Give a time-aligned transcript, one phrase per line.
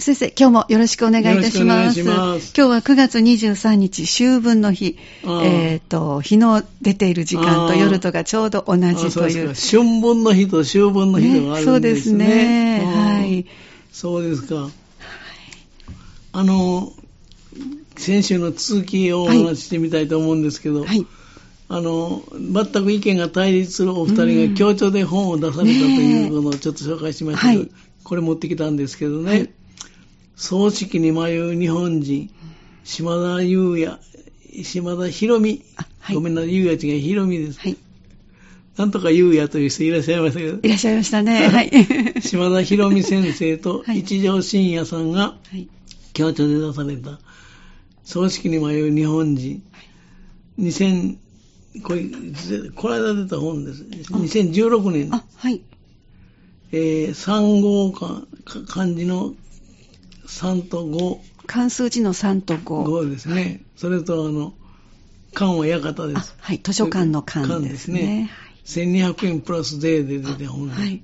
[0.00, 2.02] 先生、今日もよろしくお願いいたします。
[2.02, 4.96] ます今日は9月23日、秋分の日。
[5.42, 9.54] えっ、と、日の出ている時間と夜とがちょうど同あじという。
[9.54, 9.82] そう。
[9.84, 12.26] 春分の日と秋分の日ではあねそうでるんですすね。
[12.26, 12.82] ね。
[12.82, 13.46] ああはい。
[13.92, 14.70] そうですか。
[16.32, 16.92] あの、
[17.96, 21.06] 先週の続きをお話ししてみたいと思うんですけど、はい。
[21.68, 27.70] あの、全く意見が対立するお二うん人が協調で本を出されたということをちょっと紹介しましたけど、はい
[28.02, 29.50] これ持ってきたんですけどね、はい
[30.40, 32.30] 葬式に迷う日本人、
[32.82, 33.98] 島田優也、
[34.64, 37.60] 島田博美、あはいごめんなさい、優也違い、博美です。
[37.60, 37.76] はい。
[38.78, 41.44] なんとか優也という人いらっしゃいましたけどい、らっしゃいましたね。
[41.52, 41.70] はい。
[42.22, 45.68] 島田博美先生と はい一条信也さんがはい。
[46.14, 47.20] 共著で出された、
[48.04, 49.62] 葬式に迷う日本人、
[50.58, 51.16] 2000、
[51.82, 53.82] これ、ぜこの間出た本です。
[53.82, 55.60] 2016年、あ、はい。
[56.72, 59.34] えー、3号かか漢字の
[60.30, 62.60] 3と5、漢数字の3と5。
[62.62, 63.62] 5ですね。
[63.76, 64.54] それとあの、
[65.34, 66.34] 漢は館であす。
[66.38, 66.60] はい。
[66.62, 68.30] 図書館の館ですね。
[68.64, 70.80] 1200円プラス税で出た本です。
[70.80, 71.02] はい。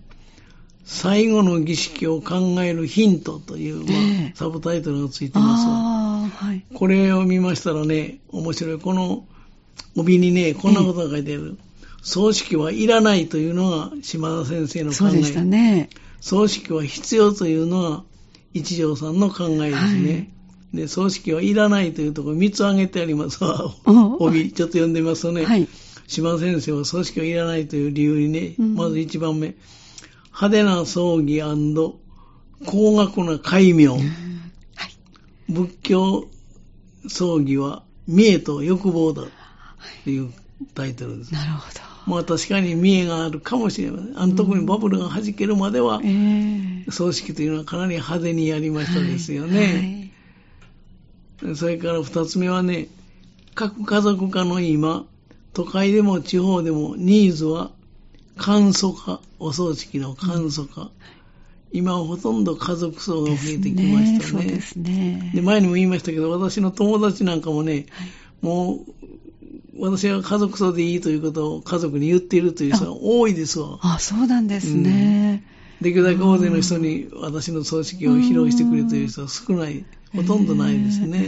[0.85, 5.73] 最後の儀式を考えるヒントという、まあええサブタイトルがついてますわ。
[5.73, 6.65] ああ、はい。
[6.73, 8.79] これを見ましたらね、面白い。
[8.79, 9.27] この
[9.97, 11.59] 帯にね、こんなことが書いてある。
[12.03, 14.95] 葬式はいらないというのが島田先生の考え。
[14.95, 15.91] そうでしたね。
[16.21, 18.05] 葬式は必要というのが
[18.57, 20.31] 一条さんの考えですね。
[20.73, 23.73] で、葬式はいらないというところ3つ挙げてありますわ。
[23.85, 25.69] お帯、ちょっと読んでみますとね、はい。
[26.07, 29.55] 島田先生は葬式はいらないという理由にね、うんまず1番目、
[30.27, 31.41] 派手な葬儀
[32.65, 33.89] 高額な戒名。
[33.89, 34.01] はい。
[35.49, 36.29] 仏教
[37.09, 39.23] 葬儀は見栄と欲望だ
[40.05, 40.33] という
[40.75, 41.35] タイトルです。
[41.35, 41.96] なるほど。
[42.07, 44.19] まあ確かに見栄があるかもしれません。
[44.19, 46.09] あの特にバブルが弾けるまではえ、
[46.87, 50.13] え葬式というのはかなり派手にやりましたですよね。
[51.57, 52.89] それから二つ目はね、
[53.55, 55.05] 各家族化の今、
[55.53, 57.71] 都会でも地方でもニーズは
[58.37, 60.91] 簡素化、お葬式の簡素化。
[61.73, 64.31] 今はほとんど家族層が増えてきましたね。
[64.31, 65.33] そうですね。
[65.35, 67.87] で、前にも言いましたけど、私の友達なんかもね、
[68.41, 68.79] もう、
[69.79, 73.79] 私は家族葬でいいということを家族に言っているという人が多いですわ。
[73.83, 75.43] あ、そうなんですね。
[75.81, 81.27] できるだけ大勢の人に私の葬式を披露してくれという人は少ない、ほとんどないですえね。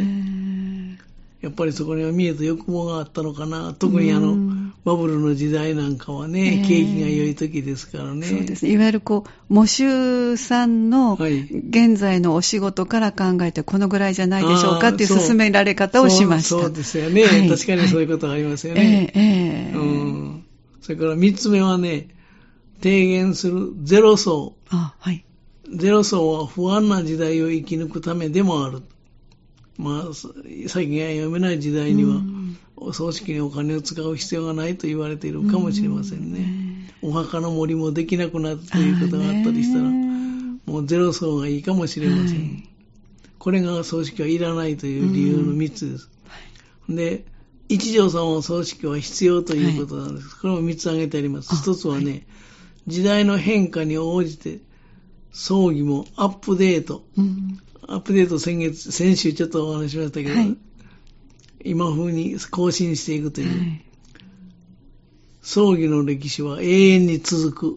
[1.43, 3.75] えやっぱりそこには見えた欲望があったのかな。
[3.75, 4.48] 特にあのうん、
[4.85, 8.27] バブルの時代なんかはねえ、え景気が良い時ですからね。
[8.27, 8.73] そうですね。
[8.73, 16.49] いわゆるこう、喪主さんのはい現在のお仕事から考えてこのぐらいじゃないでしょうかっていう勧められ方をしました。
[16.49, 19.13] そうそうですよね、はい確かにそういうことがありますよね。
[19.15, 20.45] ええええうん。
[20.81, 22.09] それから三つ目はね、
[22.83, 24.55] 提言するゼロ層。
[24.71, 25.25] あ、はい。
[25.75, 28.83] ゼロ層は不安な時代を生き抜くためでもある。
[29.79, 30.35] まあ、そ
[30.67, 36.91] 最近は読めない時代にはうん、お葬式にお金を使う必要がないと言われているかもしれませんね。
[37.01, 39.89] お墓の森もできなくなるということがあったりしたら、
[40.67, 42.39] もうゼロ層がいいかもしれません。
[42.39, 42.69] はい
[43.39, 46.11] これが葬式はいらないという理由の3つです。
[46.89, 47.25] で、
[47.69, 50.39] 一条さんは葬式は必要ということなんです。
[50.41, 51.49] これも3つ挙げてあります。
[51.53, 52.27] あ1つはね、
[52.87, 54.59] 時代の変化に応じて
[55.33, 57.05] 葬儀もアップデート。
[57.17, 57.61] うん
[57.91, 60.57] アップデート先月、先週ちょっとお話ししましたけど、はい。
[61.65, 63.85] 今風に更新していくという、はい。
[65.41, 67.77] 葬儀の歴史は永遠に続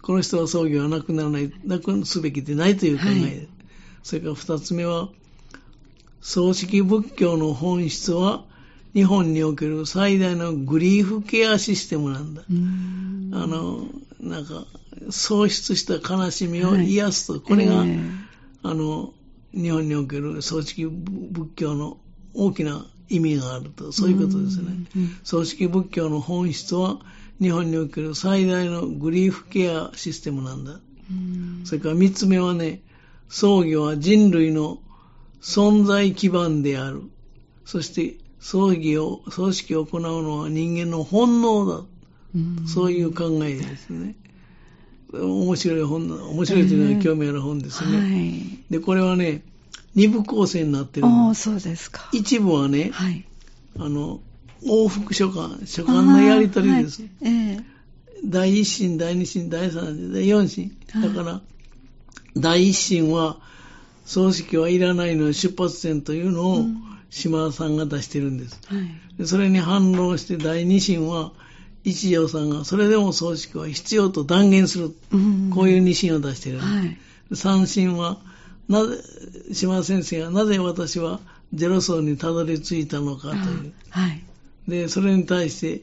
[0.00, 3.08] この人は葬儀はなくならない、なくすべきでないという考え。
[3.08, 3.48] はい。
[4.02, 5.10] それから二つ目は、
[6.22, 8.46] 葬式仏教の本質は、
[8.94, 12.42] 日本における最大のグリーフケアシステムなんだ。
[12.50, 13.30] うん。
[13.34, 13.86] あの、
[14.18, 14.64] なんか、
[15.10, 18.29] 喪失した悲しみを癒すと、これが、ええ
[18.62, 19.12] あの、
[19.52, 21.98] 日本における葬式仏教の
[22.34, 24.68] 大きな意味があると、そういうことですね。
[24.96, 27.00] うん葬式仏教の本質は、
[27.40, 30.72] 日本における最大のグリーフケアシステムなんだ。
[31.10, 32.82] うんそれから三つ目はね、
[33.28, 34.78] 葬儀は人類の
[35.40, 37.02] 存在基盤である。
[37.64, 41.84] そして、葬儀を、葬式を行うのは人間の本能だ。
[42.34, 44.14] うんそういう考えですね。
[45.12, 47.98] 面白い本、面白いというのは興味ある本ですね。
[47.98, 48.58] はい。
[48.70, 49.42] で、これはね、
[49.94, 51.34] 二部構成になってるんあ。
[51.34, 52.08] そうですか。
[52.12, 53.24] 一部はね、はい。
[53.78, 54.20] あの、
[54.64, 57.02] 往復書簡、書簡のやり取りです。
[57.02, 57.64] はいえ
[58.22, 60.76] 第一審、第二審、第三審、第四審。
[60.90, 61.40] はいだから、
[62.36, 63.38] 第一審は、
[64.04, 68.60] 葬式はいらないの出発点というのをうん島田さんが出してるんです。
[68.70, 68.86] えはい。
[69.18, 71.32] でそれに反論して第二審は、
[71.84, 74.94] 一条さんがそれでも葬式は必要と断言する。
[75.12, 76.58] うんこういう二審を出してる。
[76.58, 76.96] はい。
[77.34, 78.18] 三審は、
[78.68, 79.02] なぜ、
[79.52, 81.20] 島先生がなぜ私は
[81.54, 83.38] ゼロ層にたどり着いたのかとい
[83.68, 83.72] う。
[83.88, 84.22] はい。
[84.68, 85.82] で、それに対して、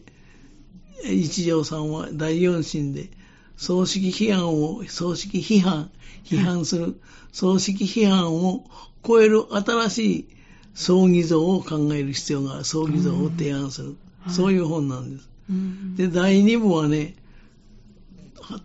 [1.12, 3.10] 一条さんは第四審で、
[3.56, 5.90] 葬式批判を、葬式批判、
[6.24, 7.00] 批判する、
[7.32, 8.66] 葬式批判を
[9.06, 10.28] 超える新しい
[10.76, 12.64] 葬儀像を考える必要がある。
[12.64, 13.88] 葬儀像を提案する。
[13.88, 13.98] はい
[14.30, 15.30] そういう本なんです。
[15.50, 17.16] うんで、第二部はね、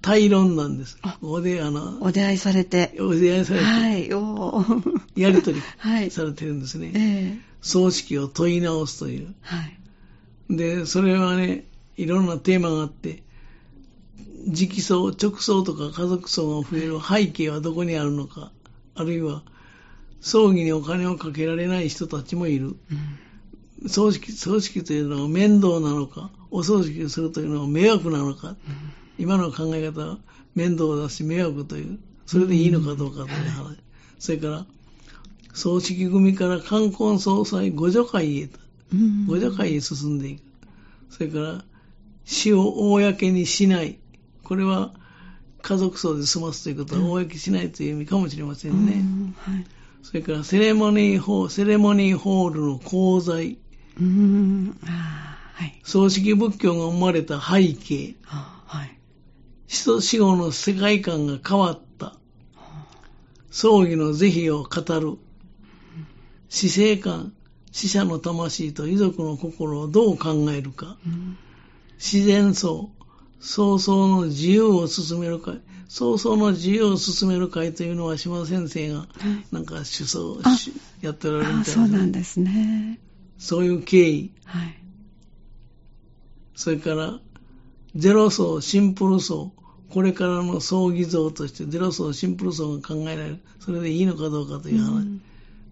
[0.00, 0.99] 対論なんです。
[1.02, 2.96] あここで、あの、お出会いされて。
[3.00, 4.14] お出会いされて、はい。
[4.14, 6.11] おーやりとり はい。
[6.11, 6.93] されてるんですね。
[6.94, 9.34] ええ葬式を問い直すという。
[9.40, 9.79] はい。
[10.50, 11.64] で、それはね、
[11.96, 13.23] いろんなテーマがあって、
[14.46, 18.50] 直葬、直葬とか家族葬が増える背景はどこにあるのか、
[18.96, 19.44] あるいは、
[20.20, 22.67] 葬儀にお金をかけられない人たちもいる。
[22.67, 22.76] うん
[23.87, 28.56] 葬式、葬式というのは面倒なのか、お葬式をするというのは迷惑なのか、
[29.19, 30.19] 今の考え方は
[30.55, 33.76] 面倒だし迷惑という、それでいいのかどうかという話。
[34.19, 34.67] それから、
[35.55, 38.58] 葬式組から冠婚葬祭互助会へと。
[38.93, 40.43] うん互助会へ進んでいく。
[41.11, 41.64] それから、
[42.25, 43.99] 死を公にしない。
[44.44, 44.94] これは、
[45.62, 48.93] 家族葬で済ますということは、公にしないという意味かもしれませんね。
[48.93, 49.64] うんはい。
[50.02, 53.58] それから、セレモニーホール、セレモニーホールの功罪。
[54.00, 54.79] うん。
[54.83, 55.81] はい。
[55.85, 58.17] 葬式仏教が生まれた背景。
[58.23, 58.99] はい。
[59.67, 62.15] 死と死後の世界観が変わった。
[63.50, 65.19] 葬儀の是非を語る。
[66.49, 67.33] 死生観、
[67.71, 70.97] 死者の魂と遺族の心をどう考えるか。
[71.06, 71.37] うん
[72.03, 72.91] 自然葬、
[73.39, 82.99] 早々の自由を進める会、早々の自由を進める会というのは島先生がはいなんか主催あしやっておられるみたいそうなんでですね。
[83.43, 83.49] す。
[83.49, 84.79] そういう経緯、はい。
[86.55, 87.19] それから
[87.97, 89.53] ゼロ層、シンプル層、
[89.91, 93.41] これからの葬儀像としてゼロ層、シンプル層が考えられる。
[93.61, 95.23] それでいいのかどうかという話、うん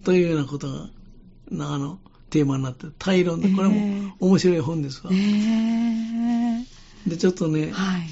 [0.04, 0.88] というようなことが、
[1.50, 1.98] なあの、
[2.30, 5.12] テーマになって、対論で、これえもえ面白い本ですわ。
[5.12, 6.64] ええ
[7.06, 8.02] で、ちょっとね、はい。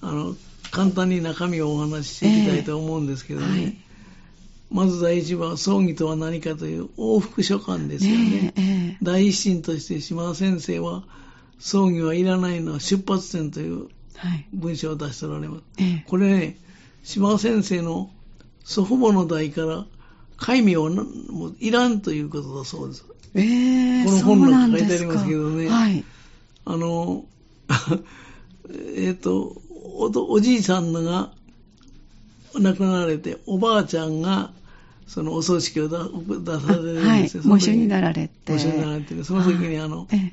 [0.00, 0.36] あの、
[0.70, 3.46] 簡単に中身をお話ししていきたいと思うんですけどね。
[3.46, 3.87] はい
[4.70, 8.98] まず第一番、葬儀とは何かという往復書簡ですよね。
[9.02, 11.04] 第一審として島田先生は、
[11.58, 13.88] 葬儀はいらないのは出発点という
[14.18, 14.46] はい。
[14.52, 15.62] 文章を出しておられます。
[15.78, 16.58] ええこれね、
[17.04, 18.10] 島田先生の
[18.64, 19.86] 祖父母の代から、
[20.36, 23.04] 戒名はなもういらんということだそうです。
[23.34, 26.04] ええこの本の書いてありますけどねはい。
[26.64, 27.24] あの、
[28.96, 29.62] えっと
[29.94, 31.32] おと、おじいさんのが
[32.60, 34.50] 亡くなられて、おばあちゃんが、
[35.06, 37.42] そのお葬式を出出されるんはいですよ。。
[37.42, 38.52] その時喪主になられて。
[38.52, 40.32] 喪主になられてね、その時にあの、ええ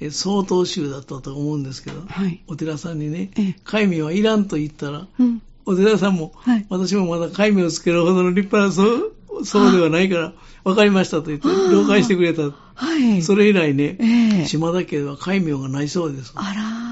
[0.00, 2.42] え曹洞宗だったと思うんですけど、はい。
[2.48, 5.42] お寺さんにねええ、戒名はいらんと言ったら、うん。
[5.66, 9.06] お寺さんも、はい私もまだ戒名をつけるほどの立派なそ
[9.40, 10.32] うそうではないから、
[10.64, 12.42] わかりましたと言って、了解してくれた。
[12.42, 13.22] はい。
[13.22, 16.32] それ以来ね、ええ島田家は戒名がないそうです。
[16.34, 16.89] あらー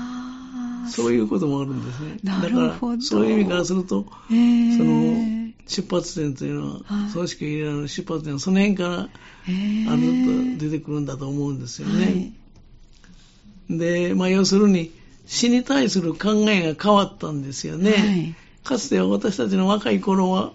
[0.89, 2.19] そういうこともあるんですね。
[2.23, 2.67] なるほど。
[2.69, 7.11] だから、そういう意味からすると、ええその、出発点というのは、はい。
[7.11, 9.09] 葬式を入れられる出発点は、その辺から、
[9.49, 12.05] ええあると出てくるんだと思うんですよね。
[12.05, 13.79] はい。
[13.79, 14.93] で、まあ、要するに、
[15.27, 17.93] 死に対する考えが変わったんですよね。
[17.93, 18.35] はい。
[18.65, 20.53] かつては私たちの若い頃は、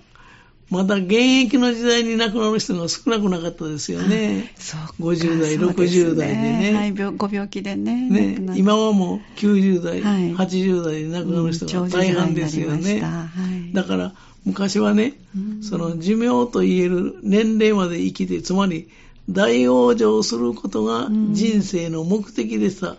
[0.70, 4.54] まだ現役の時代に亡くなる人が少なくなかったですよね。
[4.58, 8.10] そうか50代そうです60代でねはい、病ご病気でね。
[8.10, 13.02] ね今はもう90代、はい80代で亡くなる人が大半ですよね。
[13.02, 13.30] は
[13.70, 14.14] いだから、
[14.46, 18.90] 昔はね、うんその寿命と言える年齢まで生きて、つまり
[19.30, 22.98] 大往生することが人生の目的でした。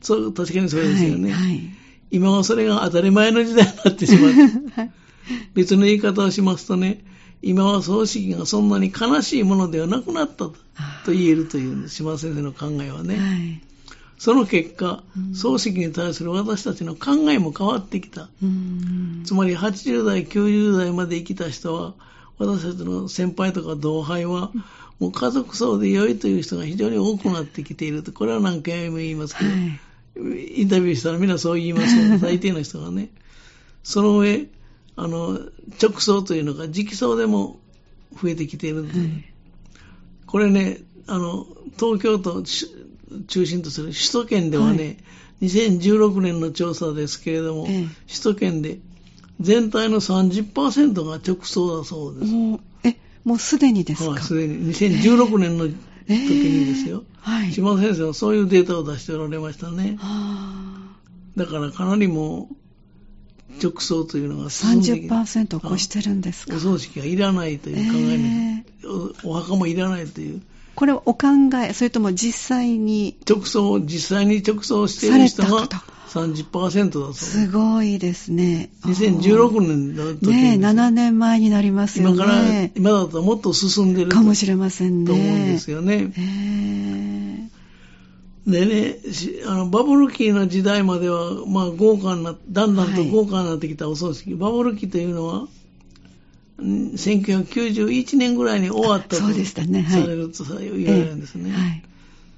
[0.00, 1.32] そう、確かにそうですよね。
[1.32, 1.48] はい。
[1.48, 1.60] はい
[2.10, 4.30] 今はそれが当たり前の時代になってしまう。
[5.26, 7.04] はい別の言い方をしますとね、
[7.42, 10.54] 今は葬式がそんなに悲しいものではなくなったと
[11.08, 13.16] 言えるという島先生の考えはね。
[13.16, 13.60] はい。
[14.16, 18.28] その結果うん、葬式に対する私たちの考えも変わってきた。
[18.42, 21.94] うんつまり80代、90代まで生きた人は、
[22.38, 24.50] 私たちの先輩とか同輩は、
[24.98, 30.60] もう家族葬で良いという人が非常に多くなってきていると、これは何回も言いますけど、はい。
[30.60, 33.10] インタビューしたらみんなそう言いますよ、大抵の人がね。
[33.82, 34.46] その上、
[34.96, 35.40] あの、
[35.82, 37.58] 直葬というのが直葬でも
[38.20, 38.92] 増えてきているんで、
[40.26, 41.46] これね、あの、
[41.78, 42.68] 東京都し
[43.28, 44.98] 中心とする首都圏ではね、
[45.42, 48.78] 2016年の調査ですけれども、ええ首都圏で
[49.40, 52.32] 全体の30%が直葬だそうです。
[52.32, 54.10] もう、え、もうすでにですか？
[54.12, 55.72] はい、すでに2016年の時
[56.08, 57.02] にですよ。
[57.06, 57.52] えーはい。
[57.52, 59.96] 島先生はそういうデータを出しておられましたね。
[59.98, 60.92] は
[61.36, 62.56] だからかなりもう
[63.62, 66.56] 直葬というのが進んできて30%を超してるんですか？
[66.56, 68.64] お葬式がいらないという考えに、
[69.24, 70.42] おお墓もいらないという。
[70.74, 71.26] これはお考
[71.64, 73.16] え、それとも実際に？
[73.28, 75.84] 直葬、実際に直葬している人がされた
[76.14, 78.70] 30%だそうすごいですね。
[78.84, 82.14] 2016年の時にねえ、7年前になりますよね。
[82.16, 82.40] 今から、
[82.74, 85.06] 今だともっと進んでるとかもしれませんね。
[85.06, 86.12] と思うんですよね。
[86.16, 86.20] え
[88.46, 94.34] でね、しあのバブル期の時代までは、まあ、豪華な、だんだんと豪華になってきたお葬式。
[94.34, 95.48] バブル期というのは、うん
[96.92, 101.50] 1991年ぐらいに終わったとそうでしたねはいされるとさ言わえれるんですね。
[101.50, 101.82] はい。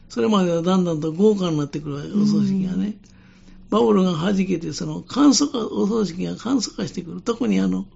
[0.08, 2.94] それまではだんだんと豪華になってくるお葬式がね。
[3.68, 7.20] バブルが弾けて、その簡素化、お葬式が簡素化してくる。
[7.20, 7.86] 特にあの、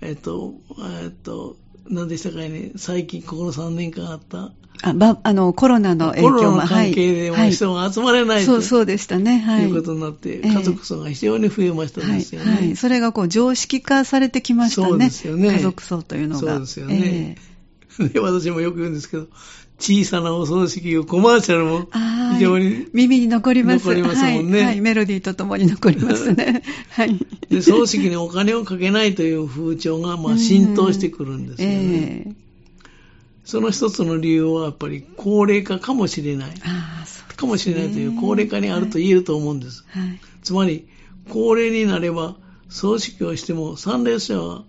[0.00, 0.54] えっと、
[1.02, 1.56] えっと、
[1.88, 9.38] 何でしたかね、最近ここの3年間あった、あ、ば、あの、コロナの影響も、関係でもはい人が集まれないと、そう、そうでしたね。
[9.38, 9.64] はい。
[9.64, 12.52] いうことになって、ええ家族層が非常に増えましたはいですよね。
[12.52, 12.76] はい。
[12.76, 14.88] それがこう常識化されてきましたね。
[14.88, 16.52] そうですよね家族葬というのが。
[16.52, 17.36] そうですよね
[17.98, 19.26] で私もよく言うんですけど、
[19.80, 21.88] 小さなお葬式をコマーシャルも
[22.34, 23.86] 非常に、耳に残ります。
[23.88, 26.62] 残りますもんねはい、はいメロディーとともに残りますね。
[26.90, 27.18] はい。
[27.48, 31.76] で葬式にお金をかけないという風潮がまあ浸透してくるんですよね。
[31.76, 32.50] ええ
[33.42, 36.50] その一つの理由はやっぱり高齢化かもしれない。
[36.62, 39.84] ああ、そうねかもしれないという高齢化にあると言えると思うんです。
[39.88, 40.20] はい。
[40.42, 40.86] つまり、
[41.28, 42.36] 高齢になれば
[42.68, 44.62] 葬式をしても参列者は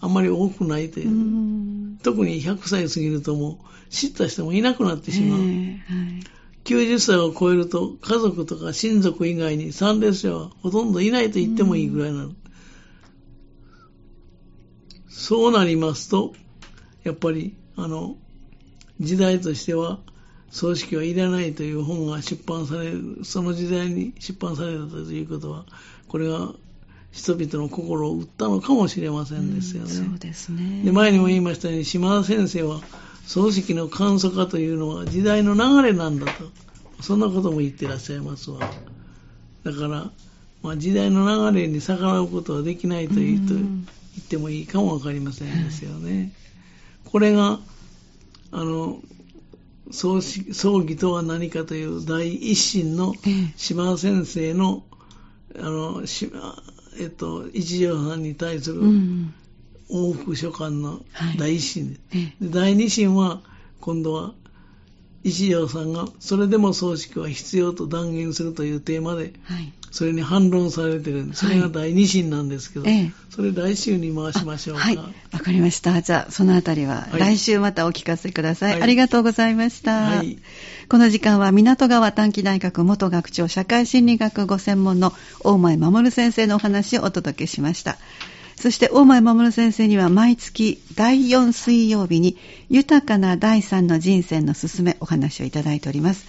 [0.00, 1.81] あんまり多くないというう。
[2.10, 2.14] ん。
[2.14, 5.40] 特に100歳過ぎるともう知った人もいなくなってしまう。
[5.40, 6.22] ええはい。
[6.64, 12.32] 90歳を超えると家族とか親族以外に参列者はほとんどいないと言ってもいいぐらいなの。
[15.22, 16.34] そうなりますと、
[17.04, 18.16] やっぱり、あの、
[18.98, 20.00] 時代としては、
[20.50, 25.64] 葬式はいらないという本が出版される、その時代に出版されたということは、
[26.08, 26.52] これが
[27.12, 29.90] 人々の心を打ったのかもしれませんですよね。
[29.90, 30.82] そうですね。
[30.82, 32.80] で前にも言いましたように島田先生は
[33.26, 36.32] 葬式の簡素化というのは時代の流れなんだと。
[37.02, 38.60] そんなことも言ってらっしゃいますわ。
[39.64, 40.10] だから、
[40.62, 43.86] まあ、時代の流れに逆らうことはできないと言うとうん。
[44.14, 46.32] 言ってもいいかもわかりませんですよね。
[47.06, 47.60] これが
[48.52, 49.00] あの
[49.90, 53.52] 葬式葬儀とは何かという第一審のええ。
[53.56, 54.84] 島田先生の
[55.58, 56.30] あのし
[56.98, 59.34] えっと一条さんに対する、うん。
[59.90, 61.02] 往復書簡の
[61.38, 63.42] 第一審で,、ええで第二審は
[63.80, 64.32] 今度は
[65.22, 69.72] 一条さんがそれでも葬式は必要と断言するというテーマではい。
[69.92, 74.96] それに反論されてるんですそれが第二審なんですけど、ええそれ来週に回しましょうか、はい。
[74.96, 75.04] わ
[75.42, 76.02] かりました。
[76.02, 78.72] じゃあ、そのあたりははい来週またお聞かせください。
[78.72, 79.92] はいありがとうございました。
[80.02, 80.38] はい
[80.88, 87.96] この時間は港川短期大学元学長社会心理学ご専門の大前守先生のお話をお届けしました。
[88.56, 92.36] そして大前守先生には毎月第4水曜日に
[92.68, 96.26] 豊かな第3の人生のすすめお話をいただいております。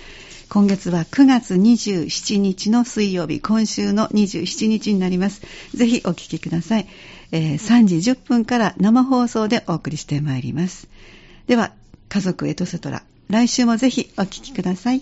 [0.54, 5.42] 今月は9月27日の水曜日、今週の27日になります。
[5.74, 6.88] ぜひお聞きください。
[7.32, 10.88] えー3時10分から生放送でお送りしてまいります。
[11.48, 11.72] では、
[12.08, 15.02] 家族エトセトラ、来週もぜひお聞きください。